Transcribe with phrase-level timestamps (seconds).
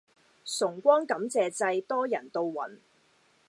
[0.43, 2.79] 崇光感謝祭多人到暈